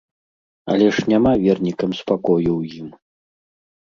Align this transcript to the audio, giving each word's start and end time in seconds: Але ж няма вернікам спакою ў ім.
Але 0.75 0.87
ж 0.95 1.03
няма 1.13 1.33
вернікам 1.45 1.91
спакою 2.01 2.51
ў 2.59 2.61
ім. 2.83 2.87